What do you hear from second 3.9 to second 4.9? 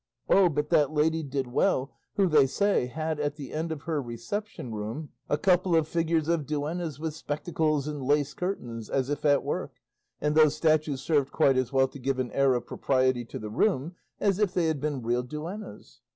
reception